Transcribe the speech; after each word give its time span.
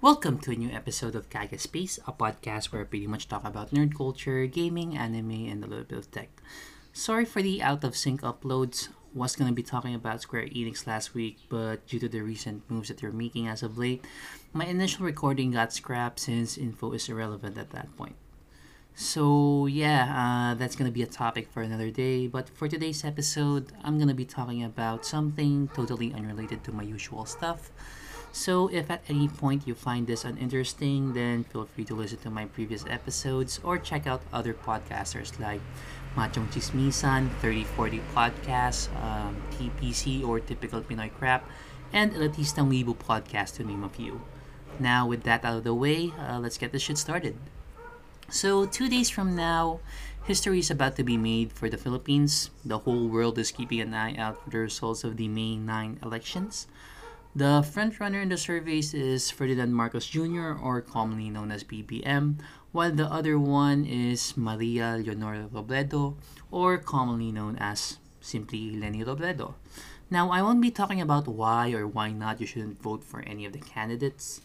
Welcome 0.00 0.38
to 0.46 0.52
a 0.52 0.54
new 0.54 0.70
episode 0.70 1.16
of 1.16 1.28
Kaga 1.28 1.58
Space, 1.58 1.98
a 2.06 2.12
podcast 2.12 2.70
where 2.70 2.82
I 2.82 2.84
pretty 2.84 3.08
much 3.08 3.26
talk 3.26 3.44
about 3.44 3.72
nerd 3.72 3.96
culture, 3.96 4.46
gaming, 4.46 4.96
anime, 4.96 5.50
and 5.50 5.64
a 5.64 5.66
little 5.66 5.82
bit 5.82 5.98
of 5.98 6.08
tech. 6.12 6.28
Sorry 6.92 7.24
for 7.24 7.42
the 7.42 7.60
out 7.60 7.82
of 7.82 7.96
sync 7.96 8.22
uploads. 8.22 8.90
Was 9.12 9.34
gonna 9.34 9.50
be 9.50 9.64
talking 9.64 9.96
about 9.96 10.22
Square 10.22 10.54
Enix 10.54 10.86
last 10.86 11.14
week, 11.14 11.38
but 11.48 11.84
due 11.88 11.98
to 11.98 12.08
the 12.08 12.20
recent 12.20 12.62
moves 12.70 12.86
that 12.86 12.98
they're 12.98 13.10
making 13.10 13.48
as 13.48 13.64
of 13.64 13.76
late, 13.76 14.04
my 14.52 14.66
initial 14.66 15.04
recording 15.04 15.50
got 15.50 15.72
scrapped 15.72 16.20
since 16.20 16.56
info 16.56 16.92
is 16.92 17.08
irrelevant 17.08 17.58
at 17.58 17.70
that 17.70 17.90
point. 17.96 18.14
So, 18.94 19.66
yeah, 19.66 20.06
uh, 20.14 20.54
that's 20.54 20.76
gonna 20.76 20.92
be 20.92 21.02
a 21.02 21.06
topic 21.10 21.50
for 21.50 21.60
another 21.60 21.90
day. 21.90 22.28
But 22.28 22.48
for 22.48 22.68
today's 22.68 23.04
episode, 23.04 23.72
I'm 23.82 23.98
gonna 23.98 24.14
be 24.14 24.24
talking 24.24 24.62
about 24.62 25.04
something 25.04 25.66
totally 25.74 26.14
unrelated 26.14 26.62
to 26.64 26.72
my 26.72 26.84
usual 26.84 27.26
stuff. 27.26 27.72
So, 28.32 28.68
if 28.68 28.90
at 28.90 29.02
any 29.08 29.26
point 29.26 29.66
you 29.66 29.74
find 29.74 30.06
this 30.06 30.24
uninteresting, 30.24 31.14
then 31.14 31.44
feel 31.44 31.64
free 31.64 31.84
to 31.86 31.94
listen 31.94 32.18
to 32.18 32.30
my 32.30 32.44
previous 32.44 32.84
episodes 32.86 33.58
or 33.64 33.78
check 33.78 34.06
out 34.06 34.22
other 34.32 34.54
podcasters 34.54 35.38
like 35.40 35.60
Machong 36.14 36.48
Chismisan, 36.52 37.30
3040 37.40 38.00
Podcast, 38.14 38.88
um, 39.02 39.36
TPC 39.56 40.26
or 40.26 40.40
Typical 40.40 40.82
Pinoy 40.82 41.10
Crap, 41.18 41.48
and 41.92 42.12
Elitistang 42.12 42.68
Weibo 42.68 42.94
Podcast, 42.94 43.56
to 43.56 43.64
name 43.64 43.82
a 43.82 43.88
few. 43.88 44.20
Now, 44.78 45.06
with 45.06 45.24
that 45.24 45.44
out 45.44 45.58
of 45.58 45.64
the 45.64 45.74
way, 45.74 46.12
uh, 46.18 46.38
let's 46.38 46.58
get 46.58 46.72
this 46.72 46.82
shit 46.82 46.98
started. 46.98 47.36
So, 48.30 48.66
two 48.66 48.88
days 48.88 49.08
from 49.08 49.34
now, 49.34 49.80
history 50.24 50.58
is 50.58 50.70
about 50.70 50.96
to 50.96 51.02
be 51.02 51.16
made 51.16 51.52
for 51.52 51.68
the 51.68 51.78
Philippines. 51.78 52.50
The 52.64 52.78
whole 52.78 53.08
world 53.08 53.38
is 53.38 53.50
keeping 53.50 53.80
an 53.80 53.94
eye 53.94 54.14
out 54.16 54.44
for 54.44 54.50
the 54.50 54.58
results 54.58 55.02
of 55.02 55.16
the 55.16 55.28
May 55.28 55.56
9 55.56 56.00
elections. 56.02 56.66
The 57.36 57.62
frontrunner 57.62 58.22
in 58.22 58.30
the 58.30 58.38
surveys 58.38 58.94
is 58.94 59.30
Ferdinand 59.30 59.74
Marcos 59.74 60.06
Jr., 60.06 60.56
or 60.60 60.80
commonly 60.80 61.28
known 61.28 61.50
as 61.52 61.62
BBM, 61.62 62.40
while 62.72 62.90
the 62.90 63.06
other 63.06 63.38
one 63.38 63.84
is 63.84 64.36
Maria 64.36 64.96
Leonora 64.98 65.46
Robredo, 65.52 66.16
or 66.50 66.78
commonly 66.78 67.30
known 67.30 67.56
as 67.58 67.98
simply 68.20 68.70
Leni 68.70 69.04
Robredo. 69.04 69.54
Now, 70.10 70.30
I 70.30 70.40
won't 70.40 70.62
be 70.62 70.70
talking 70.70 71.02
about 71.02 71.28
why 71.28 71.72
or 71.72 71.86
why 71.86 72.10
not 72.12 72.40
you 72.40 72.46
shouldn't 72.46 72.80
vote 72.80 73.04
for 73.04 73.20
any 73.20 73.44
of 73.44 73.52
the 73.52 73.60
candidates. 73.60 74.40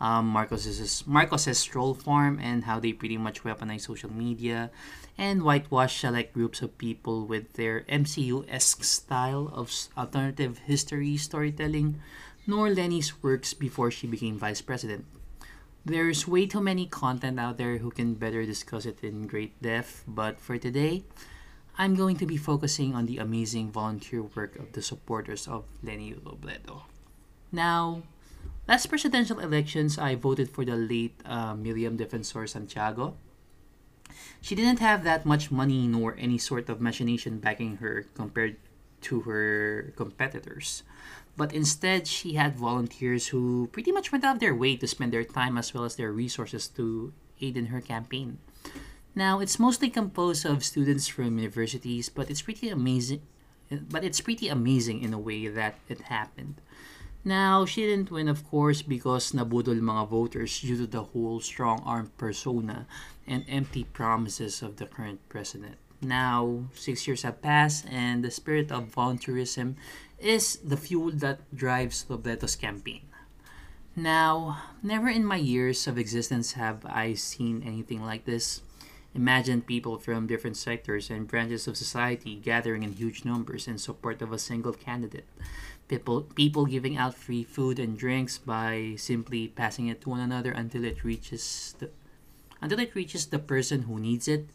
Um, 0.00 0.26
Marcos's 0.26 1.04
Marcos's 1.06 1.64
troll 1.64 1.94
farm 1.94 2.38
and 2.40 2.64
how 2.64 2.78
they 2.78 2.92
pretty 2.92 3.18
much 3.18 3.42
weaponize 3.42 3.82
social 3.82 4.12
media 4.12 4.70
and 5.18 5.42
whitewash 5.42 5.98
select 6.00 6.32
groups 6.32 6.62
of 6.62 6.78
people 6.78 7.26
with 7.26 7.54
their 7.54 7.82
MCU-esque 7.90 8.84
style 8.84 9.50
of 9.52 9.74
alternative 9.98 10.58
history 10.70 11.16
storytelling, 11.16 11.98
nor 12.46 12.70
Leni's 12.70 13.20
works 13.22 13.52
before 13.52 13.90
she 13.90 14.06
became 14.06 14.38
vice 14.38 14.62
president. 14.62 15.04
There's 15.84 16.28
way 16.28 16.46
too 16.46 16.60
many 16.60 16.86
content 16.86 17.40
out 17.40 17.58
there 17.58 17.78
who 17.78 17.90
can 17.90 18.14
better 18.14 18.46
discuss 18.46 18.86
it 18.86 19.02
in 19.02 19.26
great 19.26 19.60
depth, 19.60 20.04
but 20.06 20.38
for 20.38 20.58
today, 20.58 21.02
I'm 21.78 21.94
going 21.94 22.16
to 22.18 22.26
be 22.26 22.36
focusing 22.36 22.94
on 22.94 23.06
the 23.06 23.18
amazing 23.18 23.70
volunteer 23.70 24.22
work 24.22 24.56
of 24.56 24.72
the 24.72 24.82
supporters 24.82 25.48
of 25.48 25.64
Leni 25.82 26.12
Robredo. 26.12 26.82
Now, 27.50 28.02
last 28.66 28.86
presidential 28.86 29.38
elections, 29.40 29.98
I 29.98 30.14
voted 30.14 30.50
for 30.50 30.64
the 30.64 30.76
late 30.76 31.20
uh, 31.24 31.54
Miriam 31.54 31.96
Defensor 31.96 32.48
Santiago. 32.48 33.16
She 34.40 34.54
didn't 34.54 34.78
have 34.78 35.04
that 35.04 35.26
much 35.26 35.50
money 35.50 35.86
nor 35.86 36.14
any 36.18 36.38
sort 36.38 36.68
of 36.68 36.80
machination 36.80 37.38
backing 37.38 37.76
her 37.78 38.06
compared 38.14 38.56
to 39.02 39.20
her 39.22 39.92
competitors. 39.96 40.82
But 41.36 41.52
instead, 41.52 42.06
she 42.06 42.34
had 42.34 42.58
volunteers 42.58 43.28
who 43.28 43.68
pretty 43.70 43.92
much 43.92 44.10
went 44.10 44.24
out 44.24 44.36
of 44.36 44.40
their 44.40 44.54
way 44.54 44.76
to 44.76 44.86
spend 44.86 45.12
their 45.12 45.24
time 45.24 45.56
as 45.56 45.72
well 45.72 45.84
as 45.84 45.94
their 45.94 46.10
resources 46.10 46.66
to 46.74 47.12
aid 47.40 47.56
in 47.56 47.66
her 47.66 47.80
campaign. 47.80 48.38
Now, 49.14 49.38
it's 49.40 49.58
mostly 49.58 49.90
composed 49.90 50.46
of 50.46 50.64
students 50.64 51.06
from 51.06 51.38
universities, 51.38 52.08
but 52.08 52.30
it's 52.30 52.42
pretty 52.42 52.68
amazing. 52.68 53.22
But 53.70 54.02
it's 54.02 54.20
pretty 54.20 54.48
amazing 54.48 55.02
in 55.02 55.12
a 55.12 55.18
way 55.18 55.46
that 55.46 55.76
it 55.88 56.10
happened. 56.10 56.60
Now, 57.28 57.66
she 57.66 57.84
didn't 57.84 58.10
win, 58.10 58.26
of 58.26 58.48
course, 58.48 58.80
because 58.80 59.32
nabudol 59.32 59.84
mga 59.84 60.08
voters 60.08 60.64
due 60.64 60.80
to 60.80 60.86
the 60.88 61.12
whole 61.12 61.44
strong-armed 61.44 62.16
persona 62.16 62.88
and 63.26 63.44
empty 63.46 63.84
promises 63.84 64.62
of 64.62 64.80
the 64.80 64.86
current 64.88 65.20
president. 65.28 65.76
Now, 66.00 66.72
six 66.72 67.06
years 67.06 67.28
have 67.28 67.44
passed, 67.44 67.84
and 67.84 68.24
the 68.24 68.30
spirit 68.30 68.72
of 68.72 68.88
volunteerism 68.88 69.76
is 70.16 70.56
the 70.64 70.80
fuel 70.80 71.12
that 71.20 71.44
drives 71.52 72.06
Robredo's 72.08 72.56
campaign. 72.56 73.04
Now, 73.94 74.64
never 74.82 75.12
in 75.12 75.28
my 75.28 75.36
years 75.36 75.86
of 75.86 75.98
existence 75.98 76.56
have 76.56 76.80
I 76.88 77.12
seen 77.12 77.60
anything 77.60 78.00
like 78.00 78.24
this. 78.24 78.62
Imagine 79.12 79.60
people 79.60 79.98
from 79.98 80.28
different 80.28 80.56
sectors 80.56 81.10
and 81.10 81.28
branches 81.28 81.68
of 81.68 81.76
society 81.76 82.36
gathering 82.36 82.84
in 82.84 82.96
huge 82.96 83.26
numbers 83.26 83.68
in 83.68 83.76
support 83.76 84.22
of 84.22 84.32
a 84.32 84.38
single 84.38 84.72
candidate. 84.72 85.28
People, 85.88 86.22
people 86.36 86.66
giving 86.66 86.96
out 86.96 87.14
free 87.14 87.42
food 87.44 87.78
and 87.78 87.96
drinks 87.96 88.36
by 88.36 88.94
simply 88.96 89.48
passing 89.48 89.88
it 89.88 90.02
to 90.02 90.10
one 90.10 90.20
another 90.20 90.52
until 90.52 90.84
it 90.84 91.02
reaches 91.02 91.74
the 91.78 91.90
until 92.60 92.78
it 92.78 92.94
reaches 92.94 93.26
the 93.26 93.38
person 93.38 93.82
who 93.82 93.98
needs 93.98 94.28
it 94.28 94.48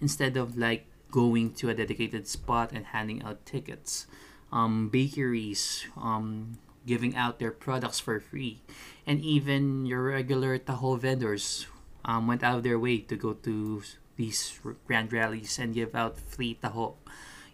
instead 0.00 0.36
of 0.36 0.56
like 0.56 0.86
going 1.10 1.52
to 1.52 1.68
a 1.68 1.74
dedicated 1.74 2.26
spot 2.26 2.72
and 2.72 2.86
handing 2.86 3.22
out 3.22 3.44
tickets. 3.46 4.06
Um, 4.50 4.88
bakeries 4.88 5.86
um, 5.96 6.58
giving 6.86 7.14
out 7.14 7.38
their 7.38 7.52
products 7.52 8.00
for 8.00 8.18
free. 8.18 8.62
And 9.06 9.20
even 9.20 9.86
your 9.86 10.02
regular 10.02 10.58
taho 10.58 10.98
vendors 10.98 11.66
um, 12.04 12.26
went 12.26 12.42
out 12.42 12.58
of 12.58 12.62
their 12.64 12.78
way 12.78 12.98
to 12.98 13.14
go 13.14 13.34
to 13.34 13.82
these 14.16 14.58
grand 14.86 15.12
rallies 15.12 15.58
and 15.58 15.74
give 15.74 15.94
out 15.94 16.18
free 16.18 16.58
taho 16.60 16.94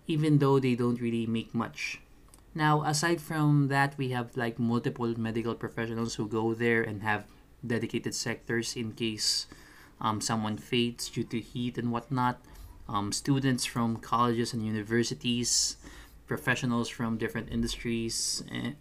even 0.07 0.39
though 0.39 0.59
they 0.59 0.75
don't 0.75 1.01
really 1.01 1.27
make 1.27 1.55
much 1.55 2.01
now 2.57 2.83
aside 2.83 3.21
from 3.21 3.69
that 3.69 3.95
we 3.99 4.11
have 4.11 4.37
like 4.37 4.59
multiple 4.59 5.13
medical 5.19 5.55
professionals 5.55 6.15
who 6.17 6.27
go 6.27 6.55
there 6.55 6.83
and 6.83 7.03
have 7.03 7.25
dedicated 7.65 8.15
sectors 8.15 8.75
in 8.77 8.93
case 8.93 9.47
um, 10.01 10.21
someone 10.21 10.57
faints 10.57 11.09
due 11.09 11.25
to 11.25 11.41
heat 11.41 11.79
and 11.79 11.93
whatnot. 11.93 12.41
Um, 12.89 13.13
students 13.13 13.65
from 13.65 13.97
colleges 13.97 14.53
and 14.53 14.65
universities, 14.65 15.77
professionals 16.27 16.89
from 16.89 17.19
different 17.19 17.51
industries, 17.51 18.45
and, 18.51 18.77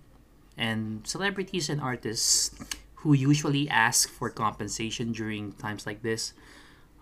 and 0.58 1.08
celebrities 1.08 1.70
and 1.70 1.82
artists 1.82 2.52
who 3.02 3.14
usually 3.14 3.70
ask 3.70 4.10
for 4.10 4.30
compensation 4.30 5.12
during 5.12 5.54
times 5.54 5.86
like 5.86 6.02
this 6.02 6.34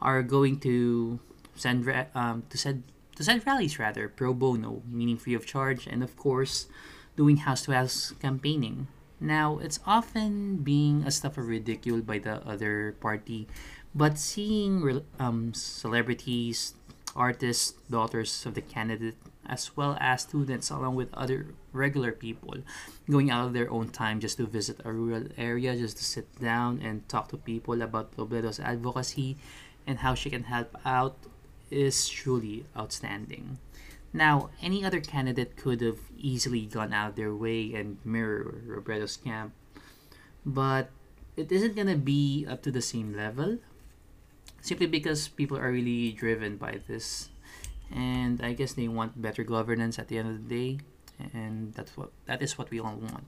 are 0.01 0.23
going 0.23 0.59
to 0.59 1.19
send 1.55 1.87
um, 2.15 2.43
to 2.49 2.57
send 2.57 2.83
to 3.15 3.23
send 3.23 3.45
rallies 3.45 3.79
rather 3.79 4.07
pro 4.07 4.33
bono, 4.33 4.81
meaning 4.89 5.17
free 5.17 5.33
of 5.33 5.45
charge, 5.45 5.87
and 5.87 6.03
of 6.03 6.17
course, 6.17 6.67
doing 7.15 7.37
house 7.37 7.63
to 7.65 7.71
house 7.73 8.13
campaigning. 8.19 8.87
Now, 9.19 9.59
it's 9.59 9.79
often 9.85 10.57
being 10.57 11.03
a 11.03 11.11
stuff 11.11 11.37
of 11.37 11.47
ridicule 11.47 12.01
by 12.01 12.19
the 12.19 12.45
other 12.45 12.95
party 12.99 13.47
but 13.95 14.17
seeing 14.17 15.01
um, 15.19 15.53
celebrities, 15.53 16.73
artists, 17.15 17.73
daughters 17.89 18.45
of 18.45 18.55
the 18.55 18.61
candidate, 18.61 19.15
as 19.45 19.77
well 19.77 19.97
as 19.99 20.23
students, 20.23 20.71
along 20.71 20.95
with 20.95 21.13
other 21.13 21.53
regular 21.71 22.11
people, 22.11 22.55
going 23.09 23.29
out 23.29 23.45
of 23.45 23.53
their 23.53 23.69
own 23.69 23.89
time 23.89 24.19
just 24.19 24.37
to 24.37 24.47
visit 24.47 24.79
a 24.83 24.91
rural 24.91 25.27
area, 25.37 25.75
just 25.75 25.97
to 25.97 26.03
sit 26.03 26.27
down 26.41 26.81
and 26.81 27.07
talk 27.07 27.29
to 27.29 27.37
people 27.37 27.81
about 27.81 28.15
Robredo's 28.17 28.59
advocacy 28.59 29.37
and 29.85 29.99
how 29.99 30.15
she 30.15 30.29
can 30.29 30.43
help 30.43 30.75
out 30.85 31.17
is 31.73 32.07
truly 32.07 32.65
outstanding. 32.77 33.57
Now, 34.13 34.49
any 34.61 34.85
other 34.85 35.01
candidate 35.01 35.57
could 35.57 35.81
have 35.81 35.99
easily 36.15 36.65
gone 36.67 36.93
out 36.93 37.09
of 37.09 37.15
their 37.15 37.33
way 37.33 37.73
and 37.73 37.97
mirror 38.05 38.61
Robredo's 38.67 39.17
camp, 39.17 39.53
but 40.45 40.89
it 41.35 41.51
isn't 41.51 41.75
gonna 41.75 41.97
be 41.97 42.45
up 42.47 42.61
to 42.63 42.71
the 42.71 42.81
same 42.81 43.15
level 43.15 43.57
simply 44.61 44.87
because 44.87 45.27
people 45.27 45.57
are 45.57 45.71
really 45.71 46.11
driven 46.11 46.57
by 46.57 46.79
this 46.87 47.29
and 47.91 48.41
i 48.41 48.53
guess 48.53 48.73
they 48.73 48.87
want 48.87 49.21
better 49.21 49.43
governance 49.43 49.99
at 49.99 50.07
the 50.07 50.17
end 50.17 50.29
of 50.29 50.47
the 50.47 50.55
day 50.55 50.79
and 51.33 51.73
that's 51.73 51.97
what 51.97 52.11
that 52.25 52.41
is 52.41 52.57
what 52.57 52.69
we 52.71 52.79
all 52.79 52.95
want 52.95 53.25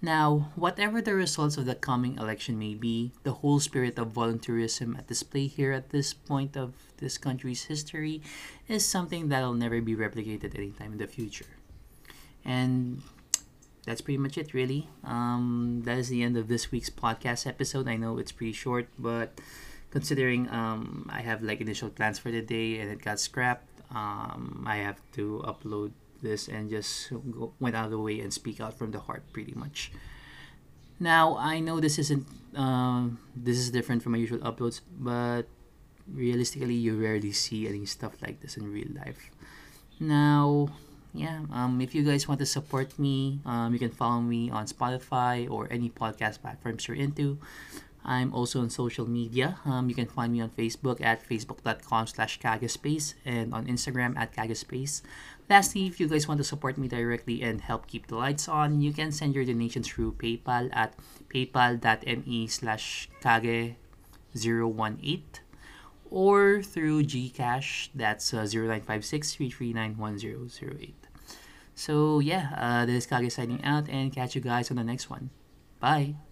now 0.00 0.50
whatever 0.54 1.02
the 1.02 1.14
results 1.14 1.56
of 1.56 1.66
the 1.66 1.74
coming 1.74 2.16
election 2.18 2.58
may 2.58 2.74
be 2.74 3.12
the 3.24 3.32
whole 3.32 3.58
spirit 3.58 3.98
of 3.98 4.12
volunteerism 4.12 4.96
at 4.96 5.06
display 5.06 5.46
here 5.46 5.72
at 5.72 5.90
this 5.90 6.14
point 6.14 6.56
of 6.56 6.74
this 6.98 7.18
country's 7.18 7.64
history 7.64 8.22
is 8.68 8.86
something 8.86 9.28
that'll 9.28 9.54
never 9.54 9.80
be 9.80 9.96
replicated 9.96 10.54
anytime 10.54 10.92
in 10.92 10.98
the 10.98 11.06
future. 11.06 11.46
And 12.44 13.02
that's 13.84 14.00
pretty 14.00 14.18
much 14.18 14.38
it 14.38 14.54
really. 14.54 14.88
Um, 15.02 15.82
that 15.84 15.98
is 15.98 16.08
the 16.08 16.22
end 16.22 16.36
of 16.36 16.48
this 16.48 16.70
week's 16.70 16.90
podcast 16.90 17.46
episode. 17.46 17.88
I 17.88 17.96
know 17.96 18.18
it's 18.18 18.32
pretty 18.32 18.52
short 18.52 18.88
but 18.98 19.40
considering 19.90 20.48
um, 20.50 21.08
I 21.12 21.22
have 21.22 21.42
like 21.42 21.60
initial 21.60 21.88
plans 21.88 22.18
for 22.18 22.30
the 22.30 22.42
day 22.42 22.78
and 22.78 22.90
it 22.90 23.02
got 23.02 23.18
scrapped, 23.18 23.66
um, 23.90 24.64
I 24.66 24.76
have 24.76 25.00
to 25.12 25.42
upload 25.44 25.92
this 26.22 26.48
and 26.48 26.70
just 26.70 27.10
go, 27.10 27.52
went 27.60 27.76
out 27.76 27.86
of 27.86 27.90
the 27.90 27.98
way 27.98 28.20
and 28.20 28.32
speak 28.32 28.60
out 28.60 28.78
from 28.78 28.90
the 28.90 29.00
heart 29.00 29.22
pretty 29.32 29.54
much. 29.54 29.92
Now 31.00 31.36
I 31.36 31.60
know 31.60 31.80
this 31.80 31.98
isn't 31.98 32.26
um, 32.54 33.18
this 33.36 33.58
is 33.58 33.70
different 33.70 34.02
from 34.02 34.12
my 34.12 34.18
usual 34.18 34.38
uploads, 34.40 34.80
but 34.98 35.46
realistically, 36.12 36.74
you 36.74 37.00
rarely 37.00 37.32
see 37.32 37.68
any 37.68 37.86
stuff 37.86 38.20
like 38.22 38.40
this 38.40 38.56
in 38.56 38.72
real 38.72 38.88
life. 38.94 39.30
Now, 40.00 40.68
yeah, 41.12 41.40
um, 41.52 41.80
if 41.80 41.94
you 41.94 42.02
guys 42.02 42.28
want 42.28 42.40
to 42.40 42.46
support 42.46 42.98
me, 42.98 43.40
um, 43.44 43.72
you 43.72 43.78
can 43.78 43.90
follow 43.90 44.20
me 44.20 44.50
on 44.50 44.66
Spotify 44.66 45.50
or 45.50 45.68
any 45.70 45.90
podcast 45.90 46.40
platforms 46.40 46.86
you're 46.86 46.96
into. 46.96 47.38
I'm 48.08 48.32
also 48.32 48.64
on 48.64 48.70
social 48.72 49.04
media. 49.04 49.60
Um, 49.68 49.90
you 49.90 49.94
can 49.94 50.08
find 50.08 50.32
me 50.32 50.40
on 50.40 50.48
Facebook 50.48 51.04
at 51.04 51.20
facebook.com 51.28 52.06
slash 52.08 52.40
kagaspace 52.40 53.12
and 53.28 53.52
on 53.52 53.66
Instagram 53.68 54.16
at 54.16 54.32
kagaspace. 54.32 55.02
Lastly, 55.50 55.86
if 55.86 56.00
you 56.00 56.08
guys 56.08 56.26
want 56.26 56.38
to 56.38 56.44
support 56.44 56.78
me 56.78 56.88
directly 56.88 57.42
and 57.42 57.60
help 57.60 57.86
keep 57.86 58.06
the 58.08 58.16
lights 58.16 58.48
on, 58.48 58.80
you 58.80 58.94
can 58.96 59.12
send 59.12 59.34
your 59.34 59.44
donations 59.44 59.88
through 59.88 60.16
PayPal 60.16 60.70
at 60.72 60.96
paypal.me 61.28 62.46
slash 62.48 63.10
kage018 63.20 63.76
or 66.10 66.62
through 66.62 67.04
Gcash, 67.04 67.90
that's 67.94 68.32
uh, 68.32 68.48
0956 68.48 69.36
So 71.74 72.18
yeah, 72.20 72.48
uh, 72.56 72.86
this 72.86 73.04
is 73.04 73.06
Kage 73.06 73.30
signing 73.30 73.62
out 73.64 73.88
and 73.88 74.12
catch 74.12 74.34
you 74.34 74.40
guys 74.40 74.70
on 74.70 74.76
the 74.78 74.84
next 74.84 75.10
one. 75.10 75.28
Bye! 75.80 76.27